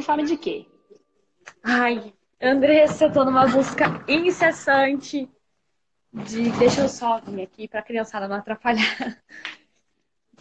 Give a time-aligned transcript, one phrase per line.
[0.00, 0.66] tem fome de quê?
[1.62, 5.28] Ai, Andressa, eu tô numa busca incessante
[6.12, 6.50] de.
[6.52, 9.22] Deixa eu só vir aqui pra criançada não atrapalhar.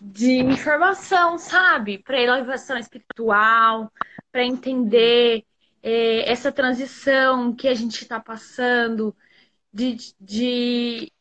[0.02, 1.98] De informação, sabe?
[1.98, 3.91] Para elevação espiritual,
[4.32, 5.44] para entender
[5.84, 9.14] é, essa transição que a gente está passando,
[9.73, 11.12] de, de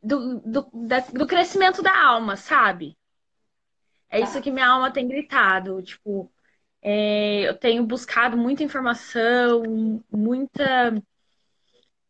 [0.00, 2.96] do, do, da, do crescimento da alma, sabe?
[4.08, 4.40] É isso tá.
[4.40, 5.82] que minha alma tem gritado.
[5.82, 6.30] Tipo,
[6.86, 9.62] é, eu tenho buscado muita informação,
[10.12, 11.02] muita,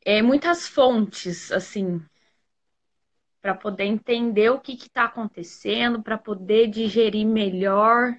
[0.04, 2.04] é, muitas fontes, assim,
[3.40, 8.18] para poder entender o que está acontecendo, para poder digerir melhor.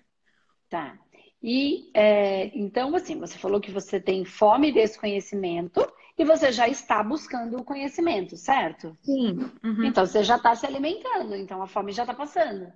[0.70, 0.98] Tá.
[1.44, 5.86] E é, então, assim, você falou que você tem fome desse conhecimento
[6.18, 8.98] e você já está buscando o conhecimento, certo?
[9.02, 9.52] Sim.
[9.62, 9.84] Uhum.
[9.84, 12.72] Então você já está se alimentando, então a fome já está passando.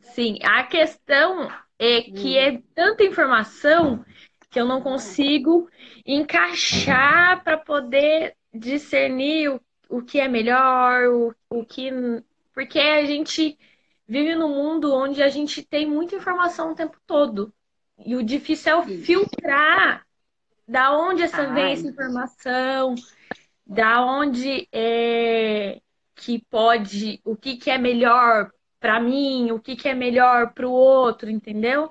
[0.00, 2.40] Sim, a questão é que hum.
[2.40, 4.04] é tanta informação
[4.50, 5.68] que eu não consigo
[6.06, 11.90] encaixar para poder discernir o, o que é melhor, o, o que.
[12.52, 13.58] Porque a gente
[14.06, 17.52] vive num mundo onde a gente tem muita informação o tempo todo.
[17.98, 20.06] E o difícil é o filtrar
[20.66, 22.94] da onde essa vem essa informação,
[23.66, 25.80] da onde é
[26.14, 28.50] que pode, o que, que é melhor
[28.84, 31.90] para mim, o que, que é melhor para o outro, entendeu?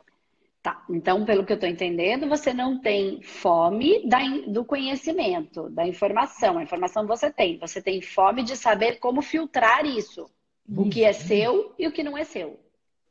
[0.62, 5.88] Tá, então, pelo que eu estou entendendo, você não tem fome da, do conhecimento, da
[5.88, 6.60] informação.
[6.60, 7.58] A informação você tem.
[7.58, 10.30] Você tem fome de saber como filtrar isso.
[10.70, 12.60] O que é seu e o que não é seu.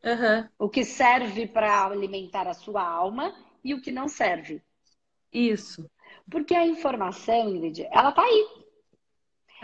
[0.05, 0.49] Uhum.
[0.61, 4.63] O que serve para alimentar a sua alma e o que não serve.
[5.33, 5.91] Isso.
[6.31, 8.47] Porque a informação, Ingrid, ela tá aí.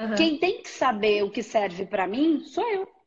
[0.00, 0.14] Uhum.
[0.16, 2.98] Quem tem que saber o que serve para mim sou eu.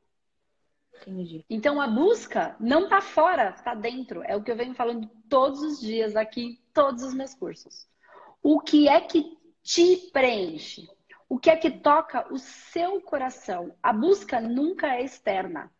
[1.01, 1.45] Entendi.
[1.49, 4.21] Então a busca não tá fora, tá dentro.
[4.23, 7.87] É o que eu venho falando todos os dias aqui, todos os meus cursos.
[8.43, 10.87] O que é que te preenche?
[11.27, 13.73] O que é que toca o seu coração?
[13.81, 15.71] A busca nunca é externa.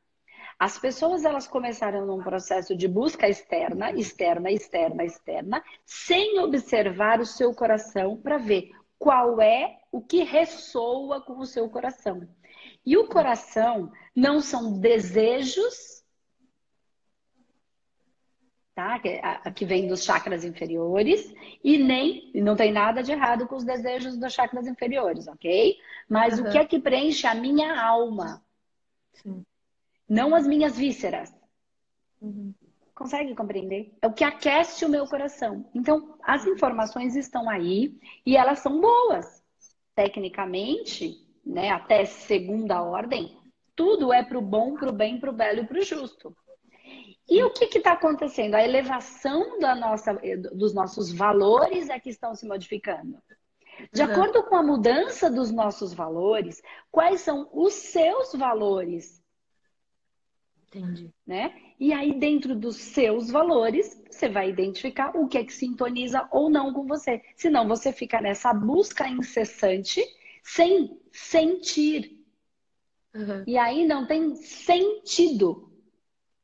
[0.57, 7.25] As pessoas elas começaram num processo de busca externa, externa, externa, externa, sem observar o
[7.25, 12.27] seu coração para ver qual é o que ressoa com o seu coração.
[12.85, 16.03] E o coração não são desejos,
[18.73, 18.99] tá?
[19.53, 21.33] Que vem dos chakras inferiores
[21.63, 25.77] e nem não tem nada de errado com os desejos dos chakras inferiores, ok?
[26.09, 26.47] Mas uhum.
[26.47, 28.43] o que é que preenche a minha alma?
[29.13, 29.45] Sim
[30.11, 31.33] não as minhas vísceras.
[32.19, 32.53] Uhum.
[32.93, 33.95] Consegue compreender?
[34.01, 35.65] É o que aquece o meu coração.
[35.73, 39.41] Então, as informações estão aí e elas são boas.
[39.95, 43.37] Tecnicamente, né, até segunda ordem,
[43.75, 46.35] tudo é para o bom, para o bem, para o belo e para o justo.
[47.29, 48.55] E o que está acontecendo?
[48.55, 50.19] A elevação da nossa,
[50.53, 53.17] dos nossos valores é que estão se modificando.
[53.91, 54.11] De uhum.
[54.11, 59.21] acordo com a mudança dos nossos valores, quais são os seus valores
[60.73, 61.13] Entendi.
[61.27, 61.53] Né?
[61.77, 66.49] E aí, dentro dos seus valores, você vai identificar o que é que sintoniza ou
[66.49, 67.21] não com você.
[67.35, 70.01] Senão, você fica nessa busca incessante
[70.41, 72.17] sem sentir.
[73.13, 73.43] Uhum.
[73.45, 75.71] E aí não tem sentido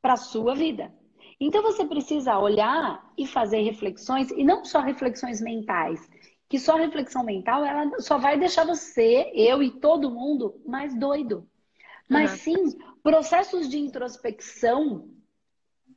[0.00, 0.92] para sua vida.
[1.40, 6.08] Então você precisa olhar e fazer reflexões, e não só reflexões mentais,
[6.48, 11.48] que só reflexão mental ela só vai deixar você, eu e todo mundo mais doido.
[12.08, 12.38] Mas uhum.
[12.38, 15.08] sim processos de introspecção,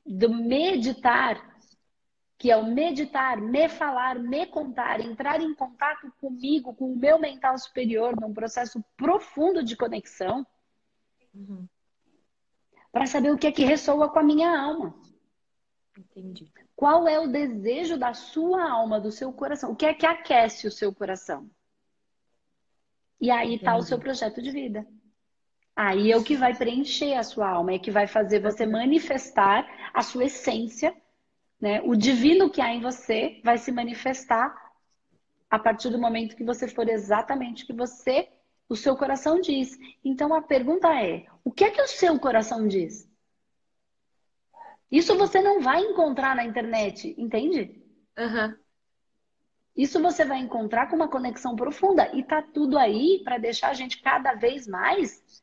[0.05, 1.50] do meditar,
[2.41, 7.19] que é o meditar, me falar, me contar, entrar em contato comigo, com o meu
[7.19, 10.43] mental superior, num processo profundo de conexão,
[11.35, 11.67] uhum.
[12.91, 14.91] para saber o que é que ressoa com a minha alma.
[15.95, 16.51] Entendi.
[16.75, 19.73] Qual é o desejo da sua alma, do seu coração?
[19.73, 21.47] O que é que aquece o seu coração?
[23.19, 24.87] E aí está o seu projeto de vida.
[25.75, 29.63] Aí é o que vai preencher a sua alma, é que vai fazer você manifestar
[29.93, 30.99] a sua essência,
[31.61, 31.81] né?
[31.83, 34.53] O divino que há em você vai se manifestar
[35.49, 38.27] a partir do momento que você for exatamente o que você,
[38.67, 39.77] o seu coração diz.
[40.03, 43.07] Então a pergunta é: o que é que o seu coração diz?
[44.89, 47.81] Isso você não vai encontrar na internet, entende?
[48.17, 48.57] Uhum.
[49.75, 53.73] Isso você vai encontrar com uma conexão profunda e tá tudo aí para deixar a
[53.73, 55.41] gente cada vez mais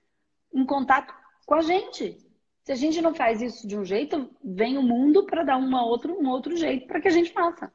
[0.53, 1.15] em contato
[1.47, 2.28] com a gente.
[2.69, 5.87] Se a gente não faz isso de um jeito, vem o mundo para dar uma
[5.87, 7.73] outra, um outro jeito para que a gente faça.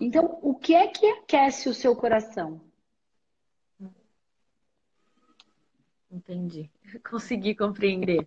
[0.00, 2.60] Então, o que é que aquece o seu coração?
[6.10, 6.68] Entendi.
[7.08, 8.26] Consegui compreender.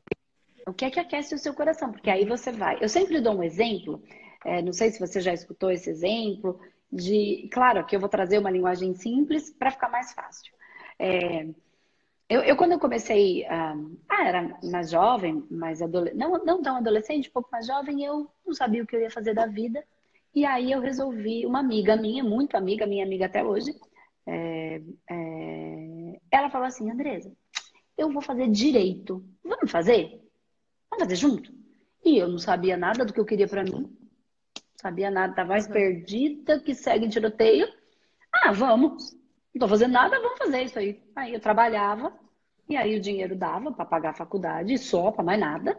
[0.66, 1.92] O que é que aquece o seu coração?
[1.92, 2.78] Porque aí você vai.
[2.82, 4.02] Eu sempre dou um exemplo
[4.46, 6.58] É, não sei se você já escutou esse exemplo
[6.90, 10.54] de, claro, que eu vou trazer uma linguagem simples para ficar mais fácil.
[10.98, 11.50] É,
[12.30, 13.76] eu, eu, quando eu comecei, ah,
[14.08, 18.30] ah era mais jovem, mais adolescente, não, não tão adolescente, um pouco mais jovem, eu
[18.46, 19.84] não sabia o que eu ia fazer da vida.
[20.34, 23.74] E aí eu resolvi, uma amiga minha, muito amiga, minha amiga até hoje,
[24.28, 24.80] é,
[25.10, 27.36] é, ela falou assim, Andresa,
[27.98, 29.25] eu vou fazer direito.
[29.44, 30.22] Vamos fazer?
[30.92, 31.52] Vamos fazer junto?
[32.06, 33.92] E eu não sabia nada do que eu queria para mim.
[34.75, 37.68] Sabia nada, tava mais perdida que segue tiroteio.
[38.32, 39.19] Ah, vamos.
[39.54, 41.01] Não tô fazendo nada, vamos fazer isso aí.
[41.16, 42.13] Aí eu trabalhava,
[42.68, 45.78] e aí o dinheiro dava para pagar a faculdade, só, para mais nada.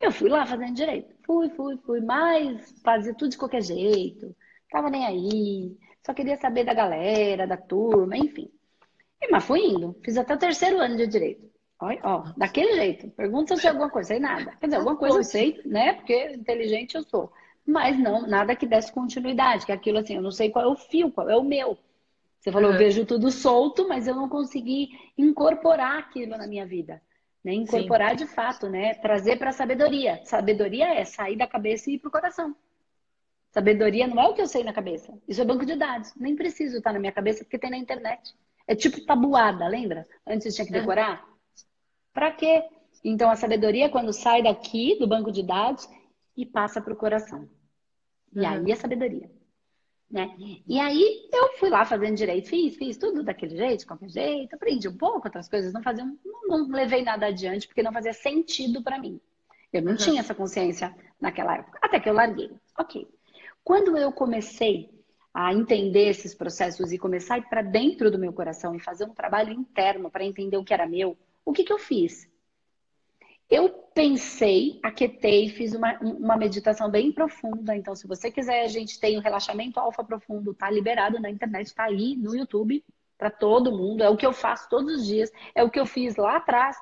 [0.00, 1.14] Eu fui lá fazendo direito.
[1.24, 4.34] Fui, fui, fui, mas fazia tudo de qualquer jeito.
[4.70, 5.76] Tava nem aí.
[6.04, 8.50] Só queria saber da galera, da turma, enfim.
[9.22, 9.96] E, mas fui indo.
[10.04, 11.50] Fiz até o terceiro ano de direito.
[11.80, 13.08] Olha, ó, daquele jeito.
[13.10, 14.56] Pergunta se eu sei alguma coisa, sei nada.
[14.56, 15.94] Quer dizer, alguma coisa eu sei, né?
[15.94, 17.32] Porque inteligente eu sou.
[17.66, 20.68] Mas não, nada que desse continuidade, que é aquilo assim, eu não sei qual é
[20.68, 21.78] o fio, qual é o meu.
[22.44, 22.74] Você falou, uhum.
[22.74, 27.00] eu vejo tudo solto, mas eu não consegui incorporar aquilo na minha vida.
[27.42, 27.54] Né?
[27.54, 28.26] Incorporar Sim.
[28.26, 28.92] de fato, né?
[28.96, 30.20] Trazer para a sabedoria.
[30.26, 32.54] Sabedoria é sair da cabeça e ir para o coração.
[33.50, 35.10] Sabedoria não é o que eu sei na cabeça.
[35.26, 36.12] Isso é banco de dados.
[36.16, 38.34] Nem preciso estar na minha cabeça porque tem na internet.
[38.68, 40.06] É tipo tabuada, lembra?
[40.26, 41.24] Antes tinha que decorar.
[41.26, 41.34] Uhum.
[42.12, 42.62] Para quê?
[43.02, 45.88] Então a sabedoria é quando sai daqui do banco de dados
[46.36, 47.48] e passa para o coração.
[48.34, 48.46] E uhum.
[48.46, 49.30] aí a sabedoria.
[50.14, 50.32] Né?
[50.64, 54.86] E aí eu fui lá fazendo direito, fiz, fiz tudo daquele jeito, qualquer jeito, aprendi
[54.86, 58.80] um pouco, outras coisas não faziam, não, não levei nada adiante porque não fazia sentido
[58.80, 59.20] para mim.
[59.72, 59.96] Eu não uhum.
[59.96, 62.48] tinha essa consciência naquela época, até que eu larguei.
[62.78, 63.08] Ok.
[63.64, 64.88] Quando eu comecei
[65.34, 69.06] a entender esses processos e começar a ir para dentro do meu coração e fazer
[69.06, 72.30] um trabalho interno para entender o que era meu, o que, que eu fiz?
[73.54, 77.76] Eu pensei, aquetei, fiz uma, uma meditação bem profunda.
[77.76, 81.30] Então, se você quiser, a gente tem o um relaxamento alfa profundo, tá liberado na
[81.30, 82.84] internet, tá aí no YouTube
[83.16, 84.02] para todo mundo.
[84.02, 86.76] É o que eu faço todos os dias, é o que eu fiz lá atrás,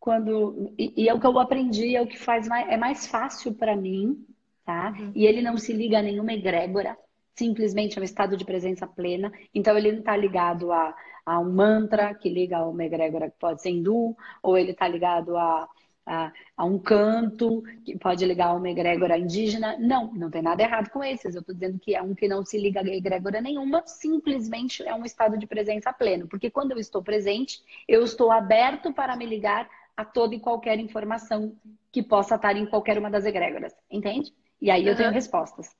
[0.00, 3.06] quando e, e é o que eu aprendi, é o que faz mais, é mais
[3.06, 4.26] fácil para mim,
[4.64, 4.92] tá?
[4.98, 5.12] Uhum.
[5.14, 6.98] E ele não se liga a nenhuma egrégora,
[7.36, 9.30] simplesmente é um estado de presença plena.
[9.54, 10.92] Então, ele não está ligado a,
[11.24, 14.88] a um mantra que liga a uma egrégora que pode ser hindu, ou ele está
[14.88, 15.68] ligado a
[16.06, 19.76] a, a, um canto, que pode ligar a uma egrégora indígena.
[19.78, 21.34] Não, não tem nada errado com esses.
[21.34, 24.94] Eu estou dizendo que é um que não se liga a egrégora nenhuma, simplesmente é
[24.94, 26.26] um estado de presença pleno.
[26.26, 30.78] Porque quando eu estou presente, eu estou aberto para me ligar a toda e qualquer
[30.78, 31.54] informação
[31.92, 33.74] que possa estar em qualquer uma das egrégoras.
[33.90, 34.32] Entende?
[34.60, 35.74] E aí eu tenho respostas.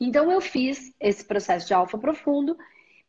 [0.00, 2.56] Então eu fiz esse processo de alfa profundo,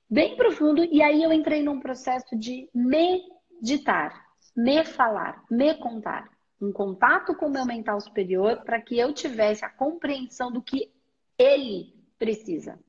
[0.10, 4.26] bem profundo, e aí eu entrei num processo de meditar,
[4.56, 9.64] me falar, me contar um contato com o meu mental superior para que eu tivesse
[9.64, 10.92] a compreensão do que
[11.38, 12.80] ele precisa,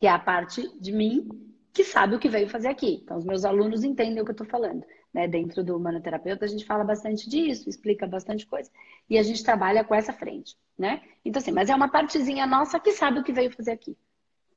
[0.00, 1.28] que é a parte de mim
[1.72, 3.00] que sabe o que veio fazer aqui.
[3.04, 4.84] Então, os meus alunos entendem o que eu estou falando.
[5.14, 5.28] Né?
[5.28, 8.70] Dentro do manoterapeuta, a gente fala bastante disso, explica bastante coisa,
[9.08, 11.02] e a gente trabalha com essa frente, né?
[11.24, 13.96] Então, assim, mas é uma partezinha nossa que sabe o que veio fazer aqui,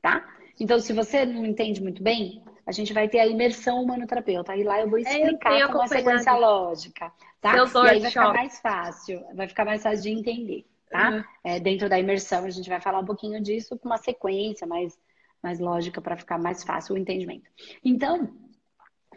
[0.01, 0.27] tá?
[0.59, 4.53] Então, se você não entende muito bem, a gente vai ter a imersão humanoterapeuta.
[4.53, 7.55] Aí lá eu vou é, explicar é, com uma sequência lógica, tá?
[7.55, 11.09] e aí vai ficar mais fácil, vai ficar mais fácil de entender, tá?
[11.09, 11.23] Uhum.
[11.43, 14.97] É, dentro da imersão a gente vai falar um pouquinho disso com uma sequência mais,
[15.41, 17.49] mais lógica para ficar mais fácil o entendimento.
[17.83, 18.31] Então,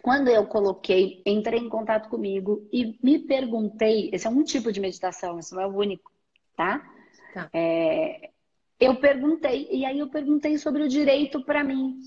[0.02, 4.80] quando eu coloquei, entrei em contato comigo e me perguntei, esse é um tipo de
[4.80, 6.12] meditação, esse não é o único,
[6.56, 6.84] tá?
[7.32, 7.48] tá.
[7.52, 8.30] É,
[8.78, 11.98] eu perguntei, e aí eu perguntei sobre o direito para mim.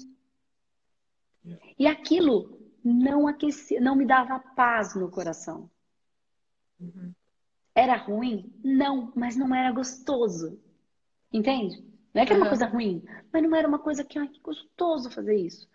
[1.77, 5.69] E aquilo não aquecia, não me dava paz no coração.
[6.79, 7.13] Uhum.
[7.75, 8.51] Era ruim?
[8.63, 10.59] Não, mas não era gostoso.
[11.31, 11.83] Entende?
[12.13, 14.39] Não é que era uma coisa ruim, mas não era uma coisa que, ai, que
[14.39, 15.69] gostoso fazer isso.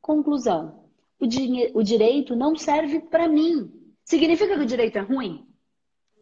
[0.00, 0.88] Conclusão:
[1.20, 3.70] o, di o direito não serve para mim.
[4.04, 5.46] Significa que o direito é ruim?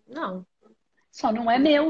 [0.06, 0.47] Não.
[1.11, 1.88] Só não é meu.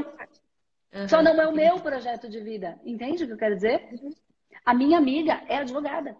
[0.93, 1.07] Uhum.
[1.09, 2.79] Só não é o meu projeto de vida.
[2.85, 3.89] Entende o que eu quero dizer?
[3.91, 4.13] Uhum.
[4.63, 6.15] A minha amiga é advogada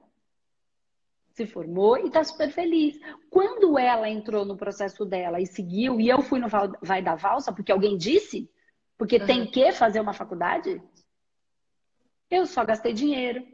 [1.33, 2.97] se formou e está super feliz.
[3.29, 6.47] Quando ela entrou no processo dela e seguiu, e eu fui no
[6.81, 8.49] Vai da Valsa porque alguém disse,
[8.97, 9.25] porque uhum.
[9.25, 10.81] tem que fazer uma faculdade,
[12.29, 13.45] eu só gastei dinheiro.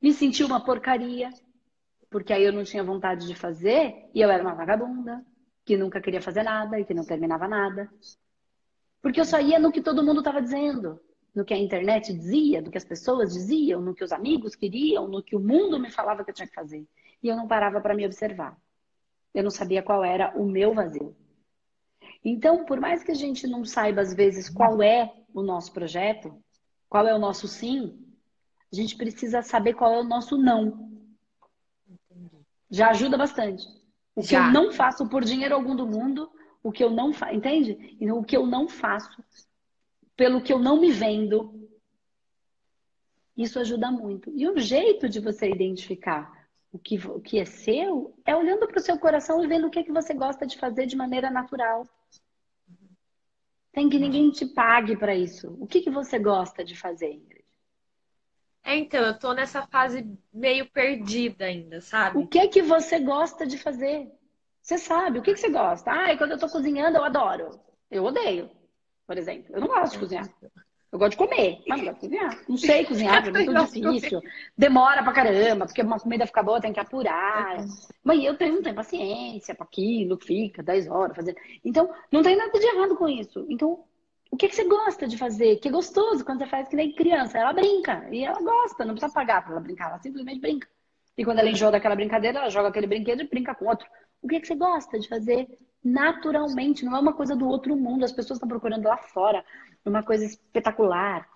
[0.00, 1.30] Me senti uma porcaria,
[2.08, 5.24] porque aí eu não tinha vontade de fazer e eu era uma vagabunda,
[5.64, 7.90] que nunca queria fazer nada e que não terminava nada.
[9.02, 11.00] Porque eu só ia no que todo mundo estava dizendo
[11.34, 15.06] no que a internet dizia, do que as pessoas diziam, no que os amigos queriam,
[15.06, 16.86] no que o mundo me falava que eu tinha que fazer.
[17.22, 18.56] E eu não parava para me observar.
[19.34, 21.16] Eu não sabia qual era o meu vazio.
[22.24, 26.42] Então, por mais que a gente não saiba às vezes qual é o nosso projeto,
[26.88, 27.98] qual é o nosso sim,
[28.72, 30.90] a gente precisa saber qual é o nosso não.
[32.70, 33.66] Já ajuda bastante.
[34.14, 34.46] O que Já.
[34.46, 36.30] eu não faço por dinheiro algum do mundo,
[36.62, 37.96] o que eu não faço, entende?
[38.12, 39.22] O que eu não faço,
[40.20, 41.66] pelo que eu não me vendo,
[43.34, 44.30] isso ajuda muito.
[44.36, 48.76] E o jeito de você identificar o que, o que é seu é olhando para
[48.76, 51.30] o seu coração e vendo o que, é que você gosta de fazer de maneira
[51.30, 51.88] natural.
[53.72, 55.56] Tem que ninguém te pague para isso.
[55.58, 57.42] O que, que você gosta de fazer, Ingrid?
[58.62, 62.18] É, então, eu tô nessa fase meio perdida ainda, sabe?
[62.18, 64.06] O que é que você gosta de fazer?
[64.60, 65.90] Você sabe, o que, que você gosta?
[65.90, 67.58] Ah, quando eu tô cozinhando, eu adoro.
[67.90, 68.59] Eu odeio,
[69.10, 69.52] por exemplo.
[69.52, 70.30] Eu não gosto de cozinhar.
[70.92, 72.44] Eu gosto de comer, mas não gosto de cozinhar.
[72.48, 74.20] Não sei cozinhar, é muito difícil.
[74.56, 77.56] Demora pra caramba, porque uma comida fica boa, tem que apurar.
[78.04, 81.38] Mas eu tenho, não tenho paciência para aquilo, fica 10 horas fazendo.
[81.64, 83.44] Então, não tem nada de errado com isso.
[83.48, 83.82] Então,
[84.30, 85.56] o que, que você gosta de fazer?
[85.56, 87.36] Que é gostoso quando você faz que nem criança.
[87.36, 90.68] Ela brinca e ela gosta, não precisa pagar para ela brincar, ela simplesmente brinca.
[91.18, 93.88] E quando ela enjoa daquela brincadeira, ela joga aquele brinquedo e brinca com outro.
[94.22, 95.48] O que, que você gosta de fazer
[95.82, 96.84] naturalmente?
[96.84, 98.04] Não é uma coisa do outro mundo.
[98.04, 99.44] As pessoas estão procurando lá fora
[99.84, 101.26] uma coisa espetacular,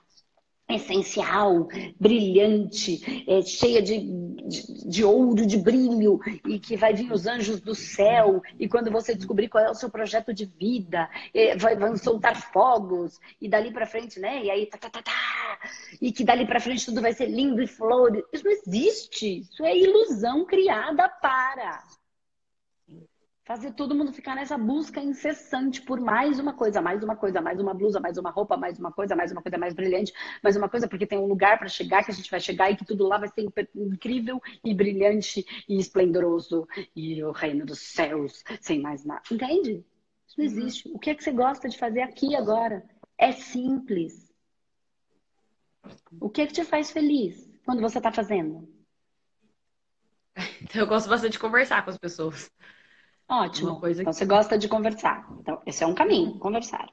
[0.68, 1.68] essencial,
[2.00, 4.00] brilhante, é, cheia de,
[4.46, 8.90] de, de, ouro, de brilho, e que vai vir os anjos do céu, e quando
[8.90, 13.48] você descobrir qual é o seu projeto de vida, é, vai, vão soltar fogos, e
[13.48, 14.42] dali para frente, né?
[14.42, 15.58] E aí, tá, tá, tá, tá,
[16.00, 18.24] e que dali para frente tudo vai ser lindo e flores.
[18.32, 21.82] Isso não existe, isso é ilusão criada para
[23.44, 27.60] fazer todo mundo ficar nessa busca incessante por mais uma coisa, mais uma coisa, mais
[27.60, 30.68] uma blusa, mais uma roupa, mais uma coisa, mais uma coisa mais brilhante, mais uma
[30.68, 33.06] coisa, porque tem um lugar para chegar que a gente vai chegar e que tudo
[33.06, 39.04] lá vai ser incrível e brilhante e esplendoroso e o reino dos céus, sem mais
[39.04, 39.22] nada.
[39.30, 39.84] Entende?
[40.26, 40.50] Isso não uhum.
[40.50, 40.88] existe.
[40.88, 42.82] O que é que você gosta de fazer aqui agora?
[43.18, 44.32] É simples.
[46.18, 48.66] O que é que te faz feliz quando você está fazendo?
[50.74, 52.50] Eu gosto bastante de conversar com as pessoas.
[53.28, 53.80] Ótimo.
[53.80, 55.26] Coisa então, você gosta de conversar.
[55.40, 56.88] Então, esse é um caminho, conversar.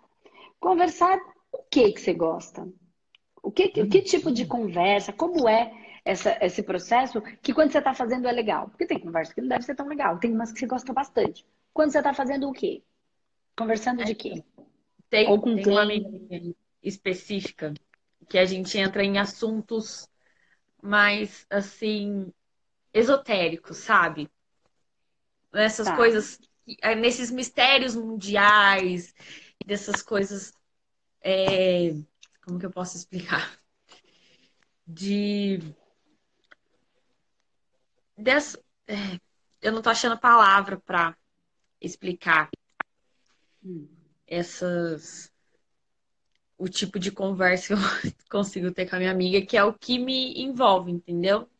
[0.60, 1.18] Conversar,
[1.52, 2.68] o que que você gosta?
[3.44, 5.12] O que, que, que tipo de conversa?
[5.12, 5.72] Como é
[6.06, 8.70] essa, esse processo que quando você está fazendo é legal?
[8.70, 10.20] Porque tem conversa que não deve ser tão legal.
[10.20, 11.46] Tem umas que você gosta bastante.
[11.74, 12.84] Quando você está fazendo o quê?
[13.58, 14.44] Conversando de quê?
[15.10, 16.10] Tem, Ou com tem uma amiga
[16.82, 17.74] específica
[18.30, 20.08] que a gente entra em assuntos
[20.82, 22.32] mais, assim,
[22.94, 24.30] esotéricos, sabe?
[25.51, 25.96] Nessas tá.
[25.96, 26.39] coisas,
[26.81, 29.13] é, nesses mistérios mundiais,
[29.65, 30.53] dessas coisas.
[31.22, 31.93] É...
[32.43, 33.60] Como que eu posso explicar?
[34.86, 35.60] De.
[38.17, 38.60] Dessa...
[38.88, 39.20] É...
[39.62, 41.15] Eu não tô achando palavra para
[41.79, 42.50] explicar
[43.63, 43.88] hum.
[44.25, 45.31] essas.
[46.58, 47.77] O tipo de conversa que eu
[48.29, 51.50] consigo ter com a minha amiga, que é o que me envolve, entendeu?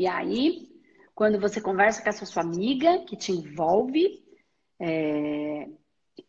[0.00, 0.66] E aí,
[1.14, 4.24] quando você conversa com essa sua amiga que te envolve,
[4.80, 5.68] é,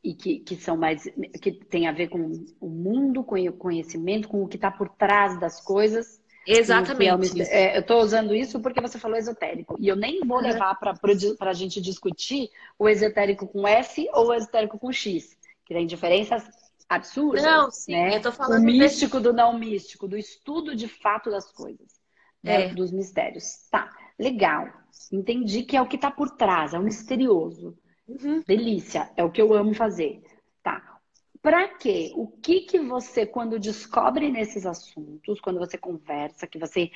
[0.03, 1.05] e que, que são mais
[1.41, 2.19] que tem a ver com
[2.59, 6.21] o mundo, com o conhecimento, com o que está por trás das coisas.
[6.45, 7.43] Exatamente.
[7.43, 9.77] É, eu estou usando isso porque você falou esotérico.
[9.79, 10.93] E eu nem vou levar para
[11.39, 16.43] a gente discutir o esotérico com S ou o esotérico com X, que tem diferenças
[16.89, 17.41] absurdas.
[17.41, 18.17] Não, sim, né?
[18.17, 18.63] eu tô falando.
[18.63, 22.00] O místico do não místico, do estudo de fato das coisas
[22.43, 22.73] é.
[22.73, 23.67] dos mistérios.
[23.69, 24.67] Tá, legal.
[25.11, 27.77] Entendi que é o que está por trás, é o misterioso.
[28.07, 28.43] Uhum.
[28.45, 30.21] Delícia, é o que eu amo fazer.
[30.63, 30.99] Tá.
[31.41, 32.11] Para quê?
[32.15, 36.91] O que que você, quando descobre nesses assuntos, quando você conversa, que você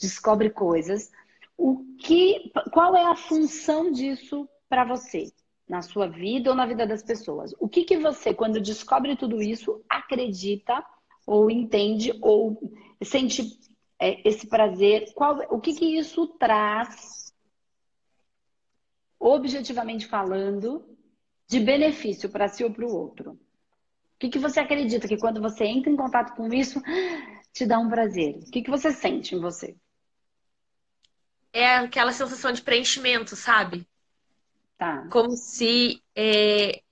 [0.00, 1.10] descobre coisas,
[1.56, 5.32] o que, qual é a função disso para você?
[5.68, 7.52] Na sua vida ou na vida das pessoas?
[7.58, 10.82] O que que você, quando descobre tudo isso, acredita
[11.26, 12.58] ou entende ou
[13.02, 13.58] sente
[14.00, 17.34] esse prazer, qual, o que, que isso traz,
[19.18, 20.96] objetivamente falando,
[21.48, 23.32] de benefício para si ou para o outro?
[23.32, 26.80] O que, que você acredita que quando você entra em contato com isso,
[27.52, 28.36] te dá um prazer?
[28.36, 29.76] O que, que você sente em você?
[31.52, 33.88] É aquela sensação de preenchimento, sabe?
[34.76, 35.08] Tá.
[35.08, 36.82] Como se é,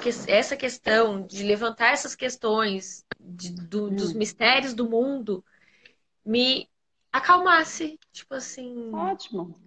[0.00, 3.94] que, essa questão de levantar essas questões de, do, hum.
[3.94, 5.44] dos mistérios do mundo
[6.30, 6.68] me
[7.12, 7.98] acalmasse.
[8.12, 8.92] Tipo assim.
[8.94, 9.58] Ótimo.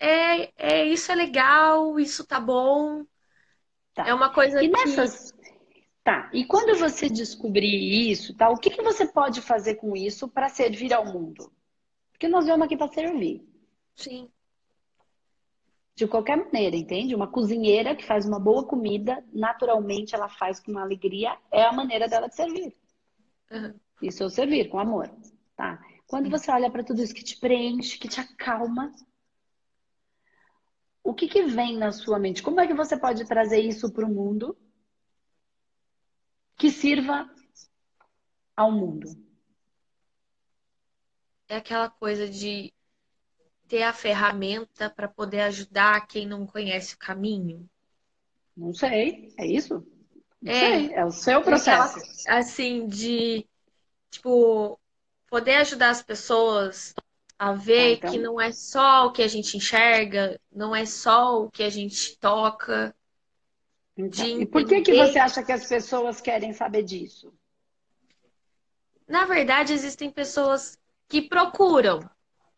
[0.00, 3.04] É, é isso é legal, isso tá bom.
[3.94, 4.06] Tá.
[4.06, 5.32] É uma coisa e nessas...
[5.32, 5.38] que.
[6.04, 6.30] Tá.
[6.32, 8.48] E quando você descobrir isso, tá?
[8.48, 11.52] O que, que você pode fazer com isso para servir ao mundo?
[12.10, 13.46] Porque nós vamos aqui para servir.
[13.94, 14.30] Sim.
[15.96, 17.14] de qualquer maneira, entende?
[17.14, 22.08] Uma cozinheira que faz uma boa comida, naturalmente ela faz com alegria, é a maneira
[22.08, 22.72] dela de servir.
[23.50, 23.74] Uhum.
[24.02, 25.10] Isso é o servir, com amor,
[25.56, 25.80] tá?
[26.08, 28.90] Quando você olha para tudo isso que te preenche, que te acalma,
[31.04, 32.42] o que, que vem na sua mente?
[32.42, 34.56] Como é que você pode trazer isso para o mundo
[36.56, 37.30] que sirva
[38.56, 39.06] ao mundo?
[41.46, 42.72] É aquela coisa de
[43.68, 47.68] ter a ferramenta para poder ajudar quem não conhece o caminho?
[48.56, 49.86] Não sei, é isso?
[50.40, 51.98] Não é, sei, é o seu processo.
[51.98, 53.46] Aquela, assim, de,
[54.10, 54.80] tipo,
[55.28, 56.94] poder ajudar as pessoas
[57.38, 58.10] a ver ah, então...
[58.10, 61.70] que não é só o que a gente enxerga, não é só o que a
[61.70, 62.94] gente toca.
[63.96, 67.32] Então, e por que, que você acha que as pessoas querem saber disso?
[69.06, 72.08] Na verdade, existem pessoas que procuram,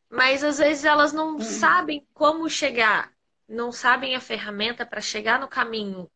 [0.09, 1.41] mas às vezes elas não hum.
[1.41, 3.13] sabem como chegar,
[3.49, 6.11] não sabem a ferramenta para chegar no caminho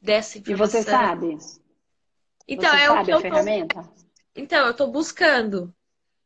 [0.00, 0.80] dessa informação.
[0.80, 1.38] E você sabe?
[2.48, 3.82] Então, você é sabe o que eu ferramenta?
[3.82, 4.02] Tô...
[4.34, 5.74] Então, eu estou buscando.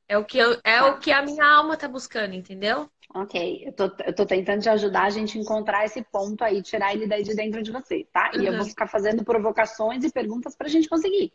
[0.09, 0.53] É o que eu...
[0.65, 0.87] é tá.
[0.87, 2.89] o que a minha alma está buscando, entendeu?
[3.15, 6.63] Ok, eu tô, eu tô tentando te ajudar a gente a encontrar esse ponto aí,
[6.63, 8.31] tirar ele daí de dentro de você, tá?
[8.35, 8.45] E uhum.
[8.45, 11.33] eu vou ficar fazendo provocações e perguntas pra gente conseguir.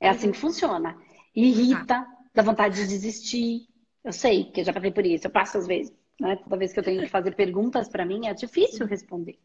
[0.00, 0.14] É uhum.
[0.14, 0.96] assim que funciona.
[1.34, 2.06] Irrita, tá.
[2.32, 3.66] dá vontade de desistir,
[4.04, 5.92] eu sei, porque eu já passei por isso, eu passo às vezes.
[6.20, 6.36] Né?
[6.36, 9.38] Toda vez que eu tenho que fazer perguntas para mim, é difícil responder.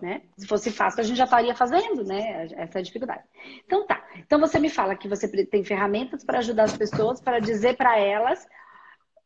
[0.00, 0.22] Né?
[0.36, 2.46] Se fosse fácil, a gente já estaria fazendo, né?
[2.56, 3.22] Essa é a dificuldade.
[3.64, 4.04] Então tá.
[4.16, 7.98] Então você me fala que você tem ferramentas para ajudar as pessoas, para dizer para
[7.98, 8.46] elas.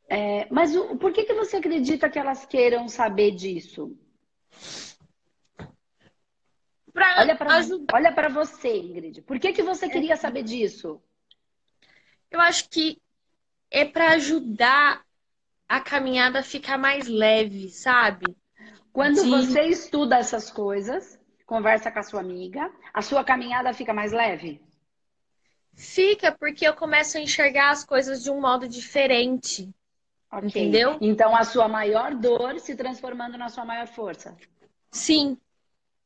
[0.08, 3.96] É, mas o, por que, que você acredita que elas queiram saber disso?
[6.92, 7.60] Pra olha para
[7.92, 9.22] olha para você, Ingrid.
[9.22, 11.02] Por que, que você queria saber disso?
[12.30, 13.00] Eu acho que
[13.70, 15.04] é para ajudar
[15.68, 18.36] a caminhada a ficar mais leve, sabe?
[18.92, 19.30] Quando De...
[19.30, 24.60] você estuda essas coisas, conversa com a sua amiga, a sua caminhada fica mais leve?
[25.74, 29.72] Fica, porque eu começo a enxergar as coisas de um modo diferente.
[30.30, 30.48] Okay.
[30.48, 30.98] Entendeu?
[31.00, 34.36] Então a sua maior dor se transformando na sua maior força.
[34.90, 35.38] Sim.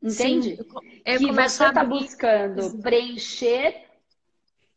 [0.00, 0.56] Entende?
[0.56, 0.64] Sim.
[1.04, 3.86] Eu, eu que você está buscando preencher,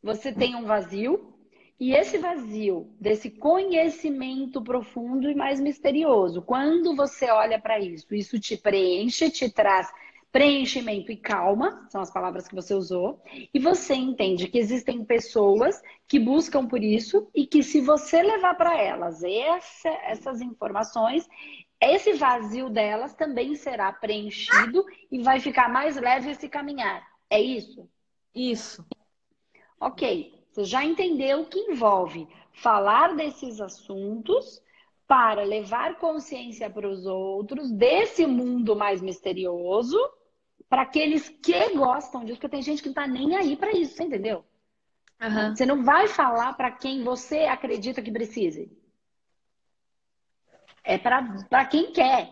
[0.02, 1.35] você tem um vazio,
[1.80, 8.40] e esse vazio desse conhecimento profundo e mais misterioso, quando você olha para isso, isso
[8.40, 9.92] te preenche, te traz
[10.32, 13.22] preenchimento e calma, são as palavras que você usou,
[13.54, 18.56] e você entende que existem pessoas que buscam por isso e que se você levar
[18.56, 21.26] para elas essa, essas informações,
[21.80, 27.08] esse vazio delas também será preenchido e vai ficar mais leve esse caminhar.
[27.30, 27.90] É isso?
[28.34, 28.86] Isso.
[29.80, 30.35] Ok.
[30.56, 34.64] Você já entendeu que envolve falar desses assuntos
[35.06, 40.00] para levar consciência para os outros desse mundo mais misterioso,
[40.70, 43.98] para aqueles que gostam disso, porque tem gente que não está nem aí para isso,
[43.98, 44.46] você entendeu?
[45.22, 45.54] Uhum.
[45.54, 48.72] Você não vai falar para quem você acredita que precise.
[50.86, 52.32] É para quem quer,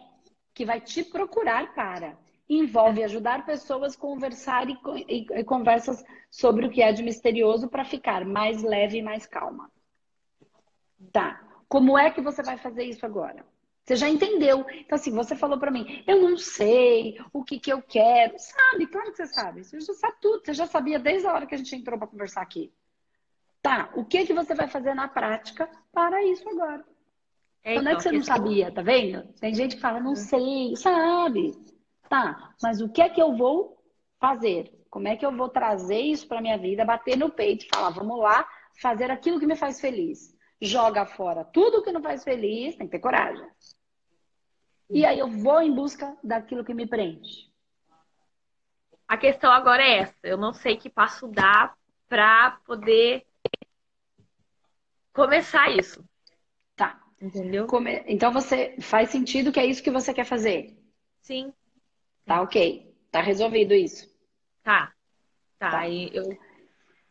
[0.54, 2.18] que vai te procurar para
[2.50, 4.78] envolve ajudar pessoas a conversar e,
[5.08, 9.26] e, e conversas sobre o que é de misterioso para ficar mais leve e mais
[9.26, 9.72] calma.
[11.12, 11.42] Tá.
[11.68, 13.46] Como é que você vai fazer isso agora?
[13.84, 14.66] Você já entendeu.
[14.72, 18.34] Então, assim, você falou para mim, eu não sei o que, que eu quero.
[18.38, 19.64] Sabe, claro que você sabe.
[19.64, 20.46] Você já sabe tudo.
[20.46, 22.72] Você já sabia desde a hora que a gente entrou para conversar aqui.
[23.62, 26.86] Tá, o que, que você vai fazer na prática para isso agora?
[27.64, 29.24] É, Quando então, é que você não sabia, tá vendo?
[29.40, 31.54] Tem gente que fala, não sei, sabe.
[32.10, 33.82] Tá, mas o que é que eu vou
[34.20, 34.72] fazer?
[34.90, 37.90] Como é que eu vou trazer isso para minha vida, bater no peito e falar,
[37.90, 38.48] vamos lá,
[38.80, 40.36] fazer aquilo que me faz feliz.
[40.62, 43.46] Joga fora tudo que não faz feliz, tem que ter coragem.
[44.90, 47.52] E aí eu vou em busca daquilo que me preenche.
[49.08, 50.16] A questão agora é essa.
[50.24, 51.76] Eu não sei que passo dar
[52.08, 53.26] para poder
[55.12, 56.04] começar isso.
[56.76, 57.02] Tá.
[57.22, 57.68] Entendeu?
[58.08, 60.78] Então você faz sentido que é isso que você quer fazer?
[61.22, 61.54] Sim.
[62.26, 62.94] Tá ok.
[63.12, 64.10] Tá resolvido isso.
[64.64, 64.94] Tá.
[65.60, 65.72] Tá.
[65.72, 65.80] tá.
[65.80, 66.38] Aí eu...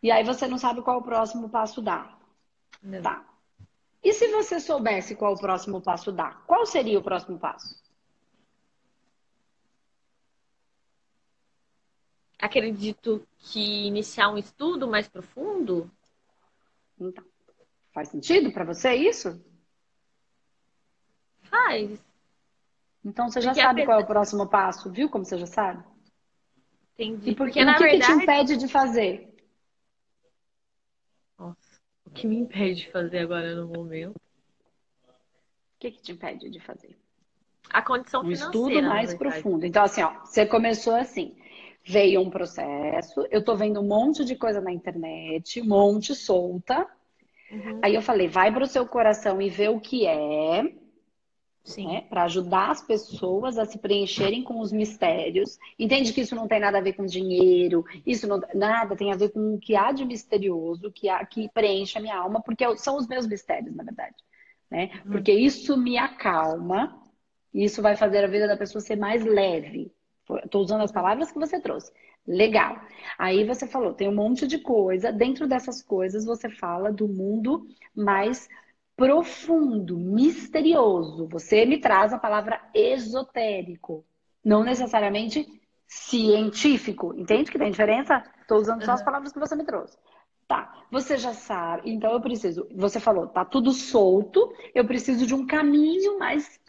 [0.02, 2.18] E aí você não sabe qual o próximo passo dar.
[2.82, 3.02] Não.
[3.02, 3.24] Tá.
[4.02, 7.80] E se você soubesse qual o próximo passo dar, qual seria o próximo passo?
[12.36, 15.88] Acredito que iniciar um estudo mais profundo.
[16.98, 17.24] Então,
[17.92, 19.40] faz sentido para você isso?
[21.42, 22.11] Faz.
[23.04, 25.84] Então você já sabe qual é o próximo passo, viu como você já sabe?
[26.94, 27.30] Entendi.
[27.30, 28.12] E porque, na o que, verdade...
[28.12, 29.34] que te impede de fazer?
[31.38, 34.16] Nossa, o que me impede de fazer agora no momento?
[34.16, 36.96] O que, que te impede de fazer?
[37.72, 38.50] a condição um financeira.
[38.50, 39.64] estudo mais profundo.
[39.64, 41.36] Então, assim, ó, você começou assim.
[41.84, 46.86] Veio um processo, eu tô vendo um monte de coisa na internet, um monte solta.
[47.50, 47.80] Uhum.
[47.82, 50.72] Aí eu falei, vai para o seu coração e vê o que é,
[51.76, 55.58] né, para ajudar as pessoas a se preencherem com os mistérios.
[55.78, 59.16] Entende que isso não tem nada a ver com dinheiro, isso não nada tem a
[59.16, 62.76] ver com o que há de misterioso, que há que preenche a minha alma, porque
[62.76, 64.16] são os meus mistérios, na verdade,
[64.70, 64.90] né?
[65.04, 65.12] Uhum.
[65.12, 67.00] Porque isso me acalma,
[67.54, 69.92] isso vai fazer a vida da pessoa ser mais leve.
[70.44, 71.92] Estou usando as palavras que você trouxe.
[72.26, 72.80] Legal.
[73.18, 75.12] Aí você falou, tem um monte de coisa.
[75.12, 78.48] Dentro dessas coisas, você fala do mundo mais
[79.02, 81.26] profundo, misterioso.
[81.26, 84.06] Você me traz a palavra esotérico,
[84.44, 85.44] não necessariamente
[85.88, 87.12] científico.
[87.16, 88.22] Entende que tem diferença?
[88.40, 89.98] Estou usando só as palavras que você me trouxe.
[90.46, 92.68] Tá, você já sabe, então eu preciso.
[92.76, 96.60] Você falou, tá tudo solto, eu preciso de um caminho mais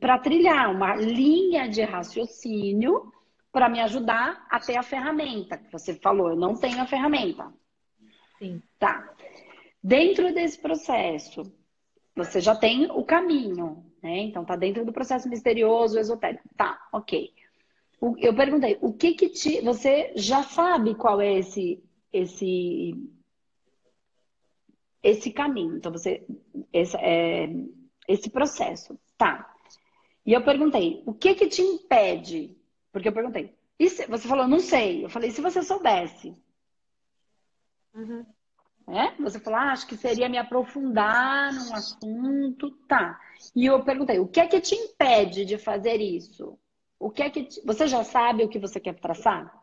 [0.00, 3.12] para trilhar, uma linha de raciocínio
[3.52, 5.58] para me ajudar a ter a ferramenta.
[5.58, 7.52] Que você falou, eu não tenho a ferramenta.
[8.38, 8.62] Sim.
[8.78, 9.12] Tá.
[9.82, 11.42] Dentro desse processo,
[12.14, 14.18] você já tem o caminho, né?
[14.18, 16.48] Então tá dentro do processo misterioso, esotérico.
[16.56, 17.32] Tá, ok.
[18.18, 19.60] Eu perguntei, o que que te.
[19.62, 21.82] Você já sabe qual é esse.
[22.12, 22.94] esse
[25.02, 26.26] esse caminho, então você
[26.70, 27.48] esse, é,
[28.06, 29.50] esse processo, tá?
[30.26, 32.54] E eu perguntei, o que que te impede?
[32.92, 33.56] Porque eu perguntei,
[33.88, 35.04] se, você falou, não sei.
[35.04, 36.36] Eu falei, se você soubesse?
[37.94, 38.26] Uhum.
[38.92, 39.14] É?
[39.22, 43.20] Você falou, ah, acho que seria me aprofundar num assunto, tá.
[43.54, 46.58] E eu perguntei, o que é que te impede de fazer isso?
[46.98, 47.60] O que é que te...
[47.64, 49.54] você já sabe o que você quer traçar?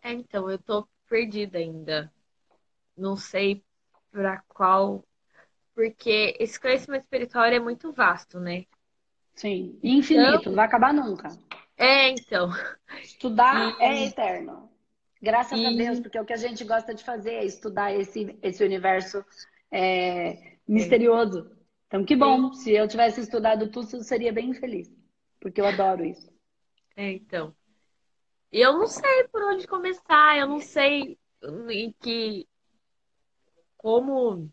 [0.00, 2.12] É, então, eu tô perdida ainda.
[2.96, 3.64] Não sei
[4.12, 5.04] para qual,
[5.74, 8.64] porque esse conhecimento espiritual é muito vasto, né?
[9.34, 10.52] Sim, infinito, então...
[10.52, 11.28] não vai acabar nunca.
[11.76, 12.50] É, então.
[13.02, 13.82] Estudar e...
[13.82, 14.69] é eterno.
[15.20, 15.66] Graças e...
[15.66, 18.64] a Deus, porque é o que a gente gosta de fazer é estudar esse, esse
[18.64, 19.24] universo
[19.70, 21.50] é, misterioso.
[21.86, 22.52] Então, que bom.
[22.52, 24.90] Se eu tivesse estudado tudo, eu seria bem feliz.
[25.40, 26.32] Porque eu adoro isso.
[26.96, 27.54] É, então.
[28.52, 31.18] Eu não sei por onde começar, eu não sei
[31.70, 32.46] em que.
[33.76, 34.50] Como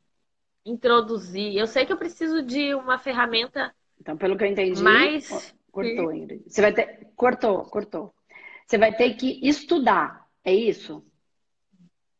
[0.65, 1.55] introduzir.
[1.55, 3.73] Eu sei que eu preciso de uma ferramenta.
[3.99, 4.81] Então, pelo que eu entendi.
[4.81, 5.53] Mais.
[5.71, 6.43] Cortou, Ingrid.
[6.47, 7.11] Você vai ter.
[7.15, 8.13] Cortou, cortou.
[8.65, 11.03] Você vai ter que estudar é isso?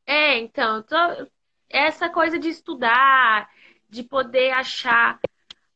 [0.05, 0.95] É, então, tô...
[1.69, 3.49] essa coisa de estudar,
[3.89, 5.17] de poder achar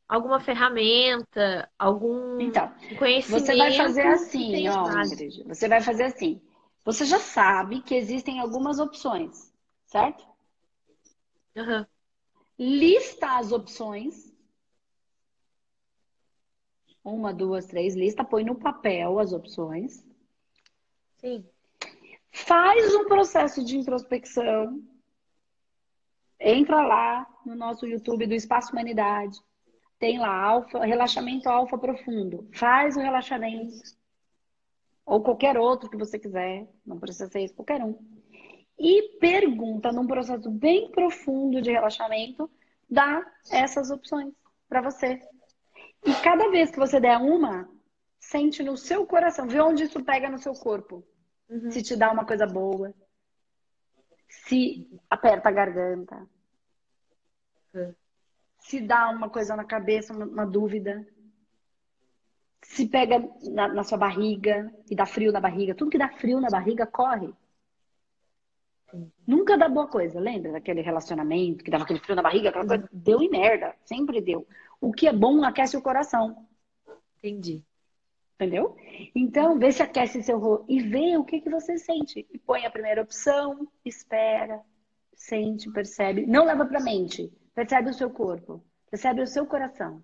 [0.08, 3.46] alguma ferramenta, algum então, conhecimento.
[3.46, 6.42] Você vai fazer assim, ó, Ingrid, você vai fazer assim.
[6.84, 9.54] Você já sabe que existem algumas opções,
[9.86, 10.28] certo?
[11.56, 11.86] Uhum.
[12.60, 14.30] Lista as opções.
[17.02, 20.06] Uma, duas, três, lista, põe no papel as opções.
[21.16, 21.46] Sim.
[22.32, 24.82] Faz um processo de introspecção.
[26.40, 29.38] Entra lá no nosso YouTube do Espaço Humanidade.
[30.00, 32.50] Tem lá alfa, relaxamento alfa profundo.
[32.54, 33.76] Faz o relaxamento.
[35.06, 36.68] Ou qualquer outro que você quiser.
[36.86, 38.00] Não precisa ser esse, qualquer um.
[38.80, 42.50] E pergunta num processo bem profundo de relaxamento,
[42.90, 44.34] dá essas opções
[44.68, 45.20] para você.
[46.04, 47.70] E cada vez que você der uma,
[48.20, 51.06] sente no seu coração, vê onde isso pega no seu corpo.
[51.52, 51.70] Uhum.
[51.70, 52.94] Se te dá uma coisa boa.
[54.30, 56.26] Se aperta a garganta.
[57.74, 57.94] Uhum.
[58.60, 61.06] Se dá uma coisa na cabeça, uma, dúvida.
[62.64, 63.20] Se pega
[63.52, 65.76] na, na, sua barriga e dá frio na barriga.
[65.76, 67.34] Tudo que dá frio na barriga, corre.
[68.94, 69.12] Uhum.
[69.28, 70.22] Nunca dá boa coisa.
[70.22, 72.48] Lembra daquele relacionamento que dava aquele frio na barriga?
[72.48, 73.76] Aquela coisa deu em merda.
[73.84, 74.48] Sempre deu.
[74.80, 76.48] O que é bom aquece o coração.
[77.18, 77.62] Entendi.
[78.42, 78.76] Entendeu?
[79.14, 82.28] Então, vê se aquece seu rosto e vê o que, que você sente.
[82.34, 84.60] E põe a primeira opção, espera,
[85.14, 86.26] sente, percebe.
[86.26, 87.32] Não leva para mente.
[87.54, 88.66] Percebe o seu corpo.
[88.90, 90.04] Percebe o seu coração.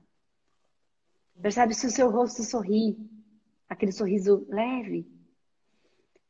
[1.41, 2.95] Percebe se o seu rosto sorri.
[3.67, 5.11] Aquele sorriso leve.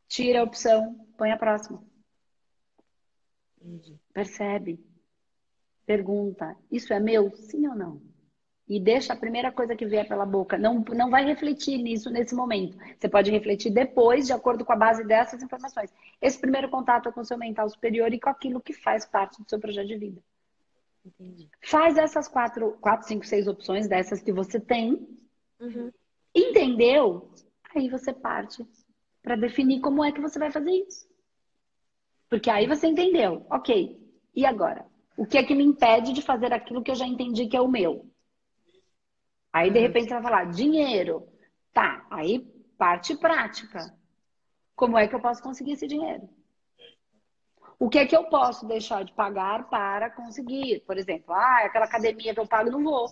[0.07, 1.83] Tira a opção, põe a próxima.
[4.13, 4.79] Percebe.
[5.85, 7.35] Pergunta: Isso é meu?
[7.35, 8.06] Sim ou não?
[8.67, 10.57] E deixa a primeira coisa que vier pela boca.
[10.57, 12.77] Não, não vai refletir nisso nesse momento.
[12.97, 15.93] Você pode refletir depois, de acordo com a base dessas informações.
[16.21, 19.41] Esse primeiro contato é com o seu mental superior e com aquilo que faz parte
[19.41, 20.21] do seu projeto de vida.
[21.05, 21.49] Entendi.
[21.61, 25.07] Faz essas quatro, quatro, cinco, seis opções dessas que você tem.
[25.61, 25.89] Uhum.
[26.35, 27.31] Entendeu?
[27.73, 28.65] Aí você parte
[29.23, 31.07] para definir como é que você vai fazer isso.
[32.29, 33.45] Porque aí você entendeu.
[33.49, 33.97] Ok.
[34.35, 34.85] E agora?
[35.15, 37.61] O que é que me impede de fazer aquilo que eu já entendi que é
[37.61, 38.05] o meu?
[39.57, 41.27] Aí, de repente, você vai falar, dinheiro.
[41.73, 42.45] Tá, aí
[42.77, 43.91] parte prática.
[44.75, 46.29] Como é que eu posso conseguir esse dinheiro?
[47.79, 50.81] O que é que eu posso deixar de pagar para conseguir?
[50.81, 53.11] Por exemplo, ah, aquela academia que eu pago, não vou.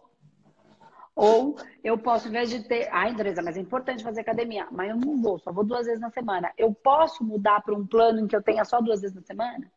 [1.15, 2.89] Ou eu posso, em vez de ter.
[2.91, 4.67] Ah, Andresa, mas é importante fazer academia.
[4.69, 6.53] Mas eu não vou, só vou duas vezes na semana.
[6.60, 9.71] Eu posso mudar para um plano em que eu tenha só duas vezes na semana?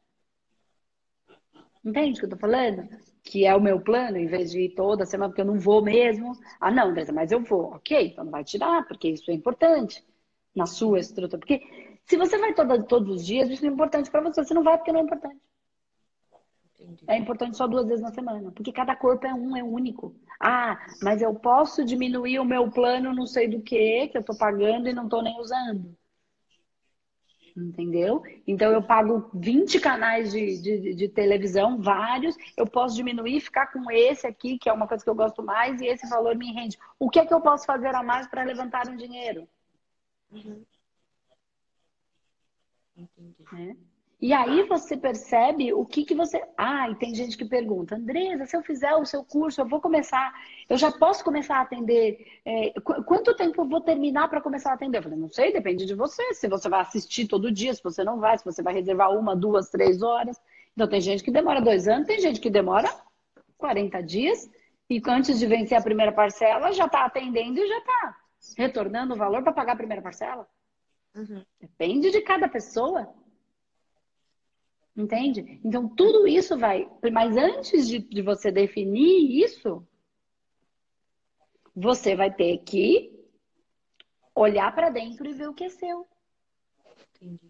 [1.83, 2.87] Entende o que eu tô falando?
[3.29, 5.83] Que é o meu plano, em vez de ir toda semana, porque eu não vou
[5.83, 6.33] mesmo.
[6.59, 7.75] Ah, não, Andresa, mas eu vou.
[7.75, 10.03] Ok, então não vai tirar, porque isso é importante
[10.57, 11.39] na sua estrutura.
[11.39, 11.61] Porque
[12.07, 14.43] se você vai toda, todos os dias, isso é importante para você.
[14.43, 15.39] Você não vai porque não é importante.
[16.81, 17.05] Entendi.
[17.07, 20.15] É importante só duas vezes na semana, porque cada corpo é um, é único.
[20.41, 24.35] Ah, mas eu posso diminuir o meu plano, não sei do que, que eu tô
[24.35, 25.98] pagando e não tô nem usando.
[27.57, 28.23] Entendeu?
[28.47, 33.91] Então eu pago 20 canais de, de, de televisão, vários, eu posso diminuir, ficar com
[33.91, 36.79] esse aqui, que é uma coisa que eu gosto mais, e esse valor me rende.
[36.99, 39.49] O que é que eu posso fazer a mais para levantar um dinheiro?
[40.31, 40.65] Uhum.
[42.97, 43.45] Entendi.
[43.55, 43.98] É?
[44.21, 46.43] E aí você percebe o que, que você.
[46.57, 49.81] Ah, e tem gente que pergunta, Andresa, se eu fizer o seu curso, eu vou
[49.81, 50.35] começar,
[50.69, 52.27] eu já posso começar a atender.
[52.45, 54.99] É, qu quanto tempo eu vou terminar para começar a atender?
[54.99, 56.35] Eu falei, não sei, depende de você.
[56.35, 59.37] Se você vai assistir todo dia, se você não vai, se você vai reservar uma,
[59.37, 60.37] duas, três horas.
[60.75, 62.91] Então tem gente que demora dois anos, tem gente que demora
[63.57, 64.51] 40 dias,
[64.91, 68.17] e antes de vencer a primeira parcela, já está atendendo e já está
[68.57, 70.49] retornando o valor para pagar a primeira parcela.
[71.15, 71.45] Uhum.
[71.61, 73.13] Depende de cada pessoa.
[74.99, 75.61] Entende?
[75.65, 76.91] Então, tudo isso vai.
[77.13, 79.87] Mas antes de, de você definir isso,
[81.73, 83.17] você vai ter que
[84.35, 86.05] olhar para dentro e ver o que é seu.
[87.15, 87.49] Entendi.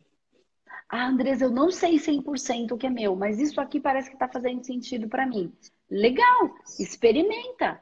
[0.86, 4.16] Ah, Andresa, eu não sei 100% o que é meu, mas isso aqui parece que
[4.16, 5.50] está fazendo sentido para mim.
[5.90, 7.80] Legal, experimenta.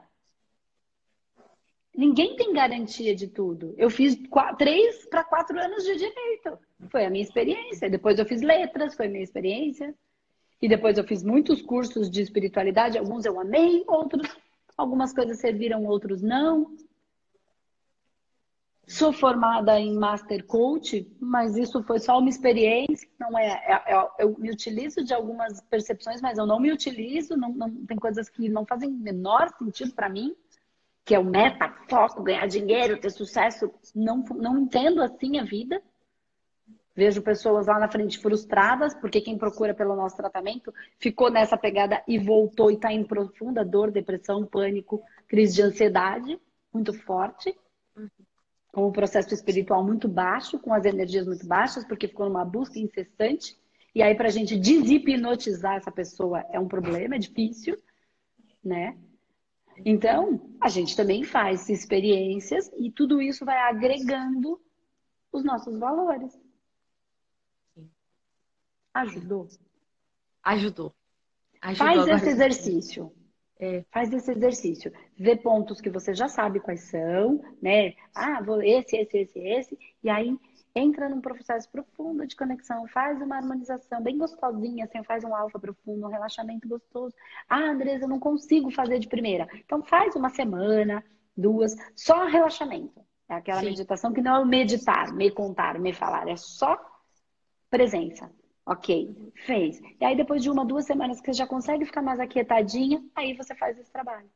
[1.96, 3.74] Ninguém tem garantia de tudo.
[3.78, 6.59] Eu fiz quatro, três para quatro anos de direito.
[6.90, 7.88] Foi a minha experiência.
[7.88, 9.94] Depois eu fiz letras, foi a minha experiência.
[10.61, 12.98] E depois eu fiz muitos cursos de espiritualidade.
[12.98, 14.28] Alguns eu amei, outros,
[14.76, 16.76] algumas coisas serviram, outros não.
[18.87, 23.09] Sou formada em Master Coach, mas isso foi só uma experiência.
[23.18, 27.38] Não é, é, é, eu me utilizo de algumas percepções, mas eu não me utilizo.
[27.38, 30.37] Não, não tem coisas que não fazem menor sentido para mim
[31.07, 33.73] que é o meta, foco, ganhar dinheiro, ter sucesso.
[33.95, 35.81] Não, não entendo assim a vida.
[36.97, 42.03] Vejo pessoas lá na frente frustradas, porque quem procura pelo nosso tratamento ficou nessa pegada
[42.09, 46.40] e voltou e está em profunda dor, depressão, pânico, crise de ansiedade
[46.73, 47.57] muito forte,
[48.73, 52.81] com o processo espiritual muito baixo, com as energias muito baixas, porque ficou numa busca
[52.81, 53.57] incessante.
[53.95, 57.79] E aí, para a gente deshipnotizar essa pessoa é um problema, é difícil,
[58.62, 58.99] né?
[59.84, 64.60] Então, a gente também faz experiências e tudo isso vai agregando
[65.32, 66.38] os nossos valores.
[68.94, 69.48] Ajudou?
[70.42, 70.94] Ajudou.
[71.60, 73.12] Ajudou Faz esse exercício.
[73.58, 73.84] É.
[73.90, 74.92] Faz esse exercício.
[75.18, 77.94] Vê pontos que você já sabe quais são, né?
[78.14, 79.78] Ah, vou esse, esse, esse, esse.
[80.02, 80.38] E aí
[80.76, 85.58] entra num processo profundo de conexão, faz uma harmonização bem gostosinha, assim, faz um alfa
[85.58, 87.14] profundo, um relaxamento gostoso.
[87.48, 89.48] Ah, Andresa, eu não consigo fazer de primeira.
[89.54, 91.02] Então faz uma semana,
[91.34, 93.00] duas, só relaxamento.
[93.26, 93.66] É aquela Sim.
[93.66, 96.78] meditação que não é o meditar, me contar, me falar, é só
[97.70, 98.30] presença.
[98.66, 99.80] Ok, fez.
[100.00, 103.32] E aí depois de uma, duas semanas que você já consegue ficar mais aquietadinha, aí
[103.32, 104.28] você faz esse trabalho.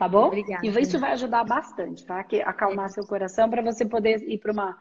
[0.00, 0.28] Tá bom?
[0.28, 0.66] Obrigada.
[0.66, 2.24] E isso vai ajudar bastante, tá?
[2.24, 4.78] Que acalmar seu coração para você poder ir para uma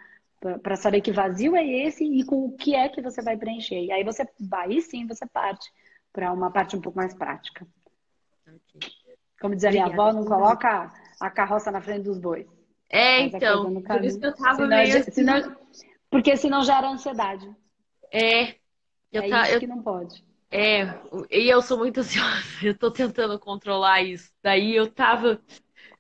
[0.64, 3.84] para saber que vazio é esse e com o que é que você vai preencher.
[3.84, 5.70] E aí você vai, e sim, você parte
[6.14, 7.68] para uma parte um pouco mais prática.
[8.48, 8.90] Okay.
[9.42, 9.92] Como dizia Obrigada.
[9.92, 12.48] minha avó, não coloca a carroça na frente dos bois.
[12.90, 15.12] É, então, por isso que eu tava senão, meio assim.
[15.12, 15.58] senão,
[16.10, 17.54] Porque senão gera ansiedade.
[18.10, 18.56] É.
[19.12, 19.60] Eu é tá, isso eu...
[19.60, 20.24] que não pode.
[20.52, 24.32] É, e eu sou muito ansiosa, eu tô tentando controlar isso.
[24.42, 25.42] Daí eu tava.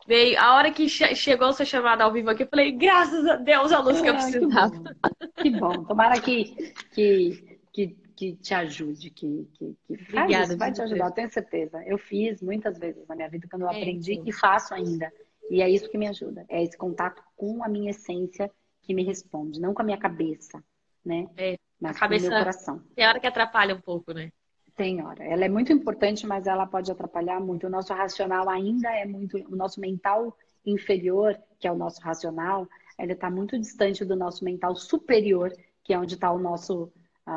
[0.08, 3.28] Veio, a hora que che chegou a sua chamada ao vivo aqui, eu falei, graças
[3.28, 4.72] a Deus, a luz é, que eu precisava.
[4.72, 5.70] Que bom.
[5.70, 5.84] que bom.
[5.86, 11.06] Tomara que, que, que, que te ajude, que, que, que Obrigada, isso, vai te ajudar,
[11.06, 11.84] eu tenho certeza.
[11.86, 14.24] Eu fiz muitas vezes na minha vida quando eu é, aprendi sim.
[14.26, 15.12] e faço ainda.
[15.52, 16.44] E é isso que me ajuda.
[16.50, 18.50] É esse contato com a minha essência
[18.82, 20.64] que me responde, não com a minha cabeça,
[21.06, 21.28] né?
[21.38, 21.56] É.
[21.80, 22.84] Mas a cabeça, com o meu coração.
[22.96, 24.32] Tem hora que atrapalha um pouco, né?
[24.80, 25.26] Tem hora.
[25.26, 27.68] Ela é muito importante, mas ela pode atrapalhar muito.
[27.68, 29.36] O nosso racional ainda é muito.
[29.52, 30.34] O nosso mental
[30.66, 32.66] inferior, que é o nosso racional,
[32.98, 35.52] ele está muito distante do nosso mental superior,
[35.84, 36.90] que é onde está o nosso,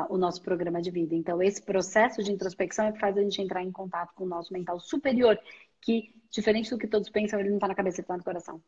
[0.09, 1.15] o nosso programa de vida.
[1.15, 4.27] Então, esse processo de introspecção é que faz a gente entrar em contato com o
[4.27, 5.37] nosso mental superior,
[5.81, 8.63] que, diferente do que todos pensam, ele não está na cabeça, ele está no coração.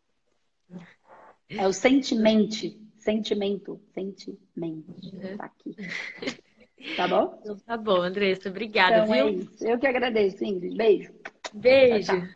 [1.47, 2.77] É o sentimento.
[2.97, 3.79] Sentimento.
[3.93, 4.93] Sentimento.
[5.37, 5.77] Tá aqui.
[6.95, 7.39] Tá bom?
[7.39, 8.49] Então, tá bom, Andressa.
[8.49, 9.27] Obrigada, então, viu?
[9.27, 9.63] É isso.
[9.67, 10.75] Eu que agradeço, Ingrid.
[10.75, 11.13] Beijo.
[11.53, 12.15] Beijo.
[12.15, 12.35] Tchau, tchau.